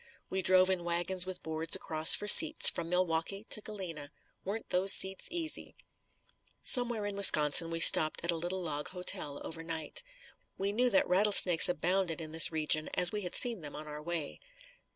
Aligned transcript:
We 0.31 0.41
drove 0.41 0.71
in 0.71 0.83
wagons 0.83 1.27
with 1.27 1.43
boards 1.43 1.75
across 1.75 2.15
for 2.15 2.27
seats 2.27 2.71
from 2.71 2.89
Milwaukee 2.89 3.45
to 3.51 3.61
Galena. 3.61 4.09
Weren't 4.43 4.69
those 4.69 4.93
seats 4.93 5.27
easy! 5.29 5.75
Somewhere 6.63 7.05
in 7.05 7.15
Wisconsin 7.15 7.69
we 7.69 7.79
stopped 7.79 8.23
at 8.23 8.31
a 8.31 8.35
little 8.35 8.63
log 8.63 8.87
hotel 8.87 9.39
over 9.43 9.61
night. 9.61 10.01
We 10.57 10.71
knew 10.71 10.89
that 10.89 11.07
rattlesnakes 11.07 11.69
abounded 11.69 12.19
in 12.19 12.31
this 12.31 12.51
region 12.51 12.89
as 12.95 13.11
we 13.11 13.21
had 13.21 13.35
seen 13.35 13.61
them 13.61 13.75
on 13.75 13.87
our 13.87 14.01
way. 14.01 14.39